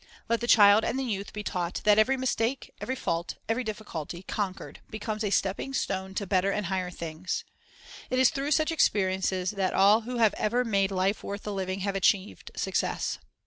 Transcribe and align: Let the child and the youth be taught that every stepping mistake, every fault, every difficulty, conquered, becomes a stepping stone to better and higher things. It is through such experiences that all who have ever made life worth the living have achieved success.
Let 0.27 0.41
the 0.41 0.47
child 0.47 0.83
and 0.83 0.97
the 0.97 1.03
youth 1.03 1.31
be 1.31 1.43
taught 1.43 1.81
that 1.83 1.99
every 1.99 2.13
stepping 2.15 2.19
mistake, 2.21 2.73
every 2.81 2.95
fault, 2.95 3.35
every 3.47 3.63
difficulty, 3.63 4.23
conquered, 4.23 4.79
becomes 4.89 5.23
a 5.23 5.29
stepping 5.29 5.75
stone 5.75 6.15
to 6.15 6.25
better 6.25 6.49
and 6.49 6.65
higher 6.65 6.89
things. 6.89 7.43
It 8.09 8.17
is 8.17 8.31
through 8.31 8.49
such 8.53 8.71
experiences 8.71 9.51
that 9.51 9.75
all 9.75 10.01
who 10.01 10.17
have 10.17 10.33
ever 10.39 10.65
made 10.65 10.89
life 10.89 11.23
worth 11.23 11.43
the 11.43 11.53
living 11.53 11.81
have 11.81 11.95
achieved 11.95 12.49
success. 12.55 13.19